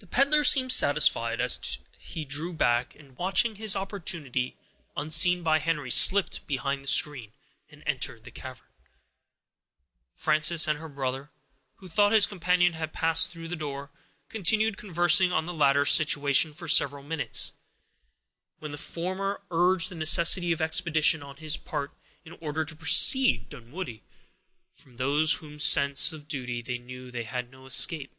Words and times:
The 0.00 0.08
peddler 0.08 0.42
seemed 0.42 0.72
satisfied; 0.72 1.38
for 1.40 1.78
he 2.00 2.24
drew 2.24 2.52
back, 2.52 2.96
and, 2.96 3.16
watching 3.16 3.54
his 3.54 3.76
opportunity, 3.76 4.56
unseen 4.96 5.44
by 5.44 5.60
Henry, 5.60 5.92
slipped 5.92 6.44
behind 6.48 6.82
the 6.82 6.88
screen, 6.88 7.32
and 7.68 7.84
entered 7.86 8.24
the 8.24 8.32
cavern. 8.32 8.66
Frances 10.12 10.66
and 10.66 10.80
her 10.80 10.88
brother, 10.88 11.30
who 11.76 11.86
thought 11.86 12.10
his 12.10 12.26
companion 12.26 12.72
had 12.72 12.92
passed 12.92 13.30
through 13.30 13.46
the 13.46 13.54
door, 13.54 13.92
continued 14.28 14.76
conversing 14.76 15.30
on 15.30 15.44
the 15.46 15.54
latter's 15.54 15.92
situation 15.92 16.52
for 16.52 16.66
several 16.66 17.04
minutes, 17.04 17.52
when 18.58 18.72
the 18.72 18.78
former 18.78 19.42
urged 19.52 19.92
the 19.92 19.94
necessity 19.94 20.50
of 20.50 20.60
expedition 20.60 21.22
on 21.22 21.36
his 21.36 21.56
part, 21.56 21.96
in 22.24 22.32
order 22.40 22.64
to 22.64 22.74
precede 22.74 23.48
Dunwoodie, 23.48 24.02
from 24.72 24.98
whose 24.98 25.62
sense 25.62 26.12
of 26.12 26.26
duty 26.26 26.60
they 26.62 26.78
knew 26.78 27.12
they 27.12 27.22
had 27.22 27.48
no 27.48 27.64
escape. 27.66 28.10